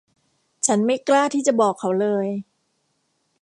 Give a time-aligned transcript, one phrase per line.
[0.65, 2.27] ฉันไม่กล้าที่จะบอกเขาเลย